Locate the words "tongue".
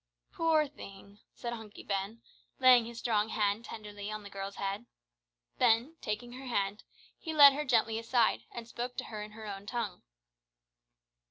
9.67-10.01